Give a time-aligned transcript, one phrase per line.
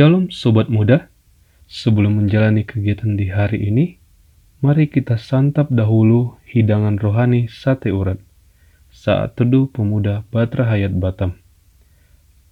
[0.00, 1.12] Shalom Sobat Muda,
[1.68, 4.00] sebelum menjalani kegiatan di hari ini,
[4.64, 8.16] mari kita santap dahulu hidangan rohani sate urat
[8.88, 11.36] saat teduh pemuda Batra Hayat Batam.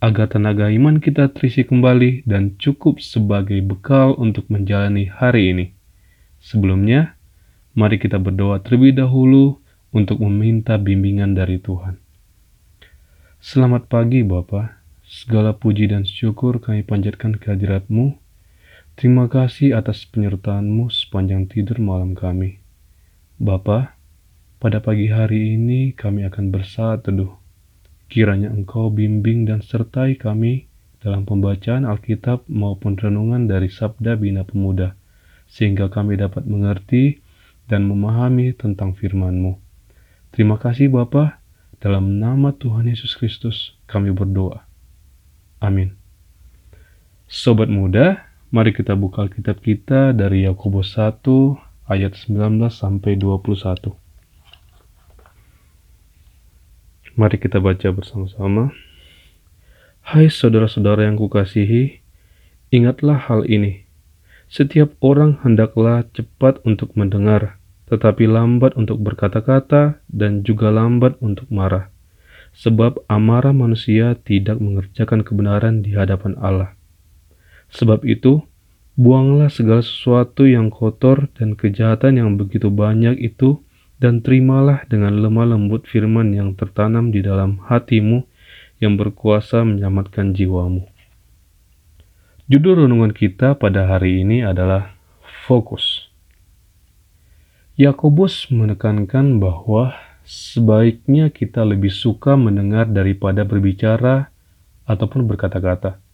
[0.04, 5.72] Agar tenaga iman kita terisi kembali dan cukup sebagai bekal untuk menjalani hari ini.
[6.44, 7.16] Sebelumnya,
[7.72, 9.56] mari kita berdoa terlebih dahulu
[9.96, 11.96] untuk meminta bimbingan dari Tuhan.
[13.40, 14.77] Selamat pagi Bapak.
[15.08, 18.20] Segala puji dan syukur kami panjatkan kehadiratmu.
[18.92, 22.60] Terima kasih atas penyertaanmu sepanjang tidur malam kami.
[23.40, 23.96] Bapa,
[24.60, 27.32] pada pagi hari ini kami akan bersaat teduh.
[28.12, 30.68] Kiranya Engkau bimbing dan sertai kami
[31.00, 34.92] dalam pembacaan Alkitab maupun renungan dari Sabda Bina Pemuda,
[35.48, 37.24] sehingga kami dapat mengerti
[37.64, 39.56] dan memahami tentang firman-Mu.
[40.36, 41.40] Terima kasih Bapa,
[41.80, 44.67] dalam nama Tuhan Yesus Kristus kami berdoa.
[45.58, 45.98] Amin.
[47.26, 51.26] Sobat muda, mari kita buka Alkitab kita dari Yakobus 1
[51.90, 53.90] ayat 19 sampai 21.
[57.18, 58.70] Mari kita baca bersama-sama.
[60.06, 62.06] Hai saudara-saudara yang kukasihi,
[62.70, 63.82] ingatlah hal ini.
[64.46, 67.58] Setiap orang hendaklah cepat untuk mendengar,
[67.90, 71.90] tetapi lambat untuk berkata-kata dan juga lambat untuk marah
[72.58, 76.74] sebab amarah manusia tidak mengerjakan kebenaran di hadapan Allah.
[77.70, 78.42] Sebab itu,
[78.98, 83.62] buanglah segala sesuatu yang kotor dan kejahatan yang begitu banyak itu,
[84.02, 88.26] dan terimalah dengan lemah lembut firman yang tertanam di dalam hatimu
[88.82, 90.86] yang berkuasa menyelamatkan jiwamu.
[92.46, 94.94] Judul renungan kita pada hari ini adalah
[95.46, 96.10] Fokus.
[97.78, 99.94] Yakobus menekankan bahwa
[100.28, 104.28] sebaiknya kita lebih suka mendengar daripada berbicara
[104.84, 106.04] ataupun berkata-kata.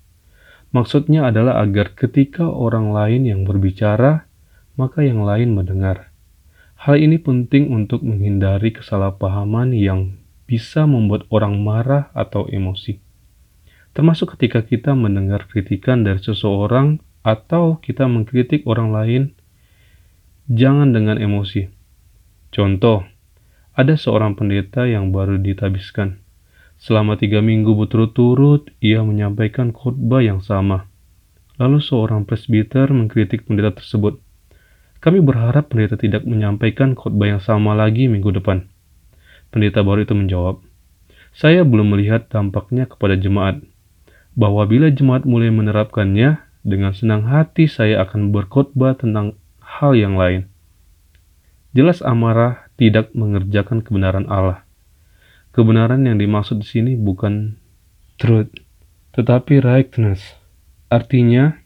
[0.70, 4.30] Maksudnya adalah agar ketika orang lain yang berbicara,
[4.78, 6.14] maka yang lain mendengar.
[6.78, 10.14] Hal ini penting untuk menghindari kesalahpahaman yang
[10.46, 13.02] bisa membuat orang marah atau emosi.
[13.94, 19.22] Termasuk ketika kita mendengar kritikan dari seseorang atau kita mengkritik orang lain,
[20.50, 21.70] jangan dengan emosi.
[22.50, 23.13] Contoh,
[23.74, 26.22] ada seorang pendeta yang baru ditabiskan.
[26.78, 30.86] Selama tiga minggu berturut-turut, ia menyampaikan khutbah yang sama.
[31.58, 34.22] Lalu seorang presbiter mengkritik pendeta tersebut.
[35.02, 38.66] Kami berharap pendeta tidak menyampaikan khutbah yang sama lagi minggu depan.
[39.50, 40.62] Pendeta baru itu menjawab,
[41.34, 43.58] saya belum melihat dampaknya kepada jemaat,
[44.38, 50.48] bahwa bila jemaat mulai menerapkannya, dengan senang hati saya akan berkhotbah tentang hal yang lain.
[51.76, 54.66] Jelas amarah tidak mengerjakan kebenaran Allah.
[55.54, 57.54] Kebenaran yang dimaksud di sini bukan
[58.18, 58.50] truth,
[59.14, 60.34] tetapi rightness.
[60.90, 61.62] Artinya,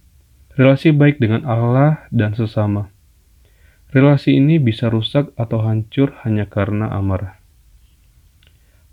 [0.57, 2.93] relasi baik dengan Allah dan sesama.
[3.89, 7.41] Relasi ini bisa rusak atau hancur hanya karena amarah.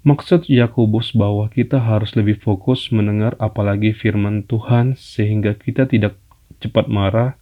[0.06, 6.16] Maksud Yakobus bahwa kita harus lebih fokus mendengar apalagi firman Tuhan sehingga kita tidak
[6.64, 7.36] cepat marah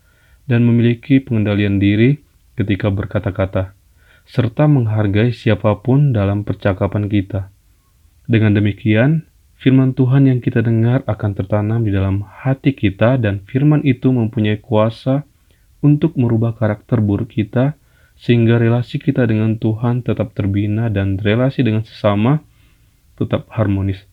[0.50, 2.24] dan memiliki pengendalian diri
[2.56, 3.76] ketika berkata-kata
[4.24, 7.52] serta menghargai siapa pun dalam percakapan kita.
[8.24, 9.28] Dengan demikian,
[9.60, 14.64] firman Tuhan yang kita dengar akan tertanam di dalam hati kita dan firman itu mempunyai
[14.64, 15.28] kuasa
[15.84, 17.76] untuk merubah karakter buruk kita
[18.16, 22.40] sehingga relasi kita dengan Tuhan tetap terbina dan relasi dengan sesama
[23.20, 24.08] tetap harmonis.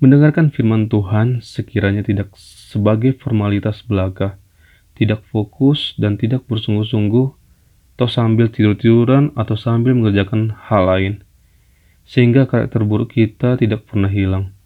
[0.00, 4.40] Mendengarkan firman Tuhan sekiranya tidak sebagai formalitas belaka,
[4.96, 7.39] tidak fokus dan tidak bersungguh-sungguh
[8.00, 11.14] atau sambil tidur-tiduran atau sambil mengerjakan hal lain,
[12.08, 14.56] sehingga karakter buruk kita tidak pernah hilang.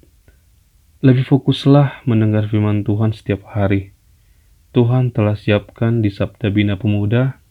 [1.03, 3.91] Lebih fokuslah mendengar firman Tuhan setiap hari.
[4.71, 7.43] Tuhan telah siapkan di Sabda Bina Pemuda,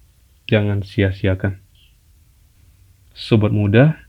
[0.48, 1.60] jangan sia-siakan.
[3.12, 4.08] Sobat muda,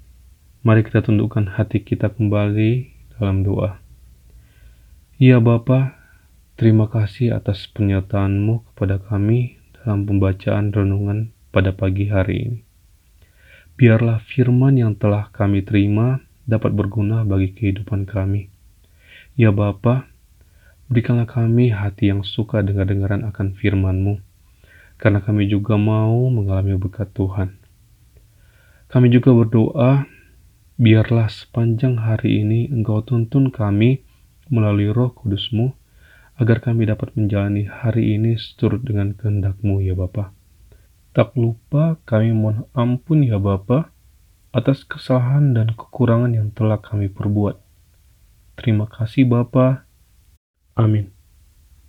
[0.62, 3.82] mari kita tundukkan hati kita kembali dalam doa.
[5.19, 5.99] Ya Bapa,
[6.55, 12.59] terima kasih atas penyertaanmu kepada kami dalam pembacaan renungan pada pagi hari ini.
[13.79, 16.19] Biarlah firman yang telah kami terima
[16.51, 18.51] dapat berguna bagi kehidupan kami.
[19.39, 20.11] Ya Bapa,
[20.91, 24.19] berikanlah kami hati yang suka dengar-dengaran akan firman-Mu,
[24.99, 27.55] karena kami juga mau mengalami berkat Tuhan.
[28.91, 30.06] Kami juga berdoa,
[30.79, 34.03] biarlah sepanjang hari ini Engkau tuntun kami
[34.51, 35.75] melalui roh kudus-Mu,
[36.39, 40.44] agar kami dapat menjalani hari ini seturut dengan kehendak-Mu ya Bapak.
[41.14, 43.94] Tak lupa kami mohon ampun ya Bapa
[44.50, 47.55] atas kesalahan dan kekurangan yang telah kami perbuat.
[48.58, 49.87] Terima kasih Bapa.
[50.75, 51.13] Amin.